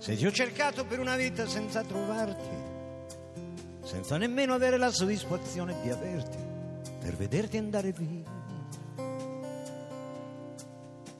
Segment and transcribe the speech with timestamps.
[0.00, 2.48] Se ti ho cercato per una vita senza trovarti,
[3.82, 6.38] senza nemmeno avere la soddisfazione di averti,
[6.98, 8.24] per vederti andare via.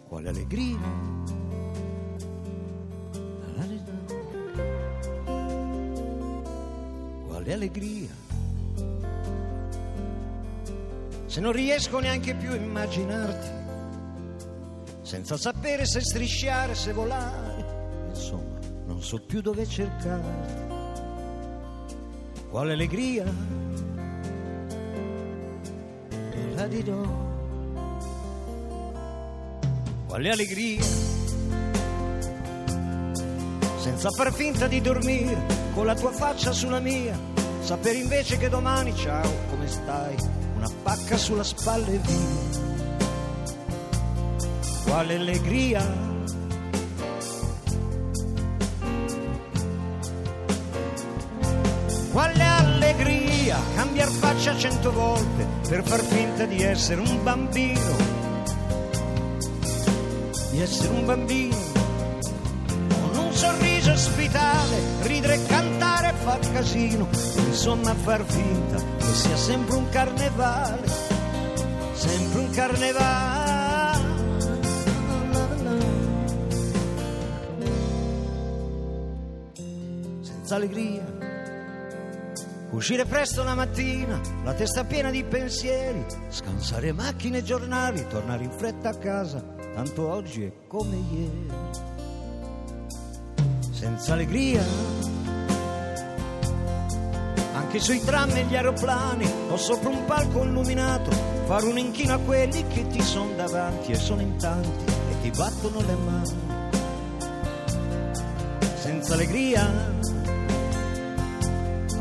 [0.08, 0.78] Quale allegria!
[7.26, 8.08] Quale allegria!
[11.26, 13.48] Se non riesco neanche più a immaginarti,
[15.02, 18.59] senza sapere se strisciare, se volare, insomma,
[18.90, 20.68] non so più dove cercarti.
[22.50, 23.24] Quale allegria!
[26.08, 27.00] Te la dirò.
[30.08, 30.82] Quale allegria!
[33.78, 35.40] Senza far finta di dormire,
[35.72, 37.16] con la tua faccia sulla mia,
[37.60, 40.16] sapere invece che domani, ciao, come stai?
[40.56, 42.58] Una pacca sulla spalla e via
[44.84, 46.09] quale allegria.
[52.12, 57.96] Quale allegria cambiar faccia cento volte per far finta di essere un bambino,
[60.50, 61.56] di essere un bambino,
[62.88, 67.06] con un sorriso ospitale, ridere, cantare, far casino,
[67.46, 70.88] insomma far finta che sia sempre un carnevale,
[71.92, 73.40] sempre un carnevale.
[80.50, 81.29] senza allegria.
[82.72, 88.50] Uscire presto la mattina, la testa piena di pensieri, scansare macchine e giornali, tornare in
[88.52, 89.42] fretta a casa,
[89.74, 91.46] tanto oggi è come ieri.
[93.72, 94.62] Senza allegria,
[97.54, 101.10] anche sui tram e gli aeroplani, o sopra un palco illuminato,
[101.46, 105.30] fare un inchino a quelli che ti sono davanti e sono in tanti e ti
[105.36, 106.38] battono le mani.
[108.76, 109.98] Senza allegria,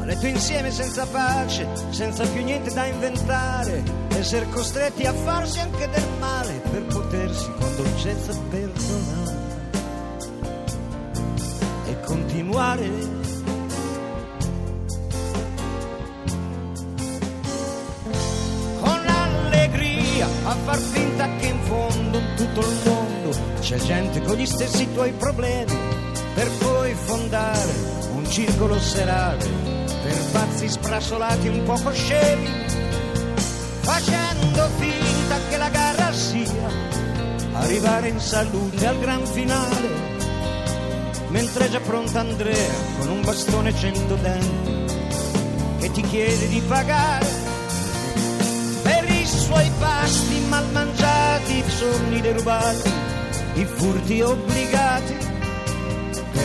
[0.09, 6.07] letto insieme senza pace, senza più niente da inventare, essere costretti a farsi anche del
[6.17, 9.37] male per potersi con dolcezza perdonare.
[11.85, 12.89] E continuare.
[18.81, 24.37] Con l'allegria a far finta che in fondo in tutto il mondo c'è gente con
[24.37, 25.77] gli stessi tuoi problemi.
[26.33, 27.73] Per poi fondare
[28.15, 29.78] un circolo serale
[30.09, 32.49] per pazzi sprassolati un poco scemi,
[33.81, 36.69] facendo finta che la gara sia
[37.53, 39.89] arrivare in salute al gran finale,
[41.29, 44.77] mentre già pronta Andrea con un bastone cento denti
[45.79, 47.27] che ti chiede di pagare
[48.81, 52.91] per i suoi pasti mal mangiati, i sogni derubati,
[53.53, 55.38] i furti obbligati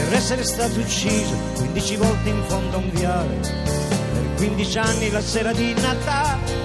[0.03, 5.21] per essere stato ucciso 15 volte in fondo a un viale, per 15 anni la
[5.21, 6.65] sera di Natale.